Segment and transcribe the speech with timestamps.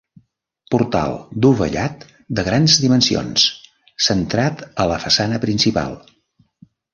[0.75, 1.11] Portal
[1.45, 2.05] dovellat
[2.39, 3.45] de grans dimensions
[4.07, 5.95] centrat a la façana principal.